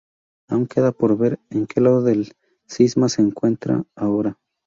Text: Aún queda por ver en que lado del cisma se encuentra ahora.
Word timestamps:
Aún 0.49 0.65
queda 0.65 0.91
por 0.93 1.15
ver 1.15 1.39
en 1.51 1.67
que 1.67 1.79
lado 1.79 2.01
del 2.01 2.33
cisma 2.65 3.07
se 3.07 3.21
encuentra 3.21 3.83
ahora. 3.95 4.35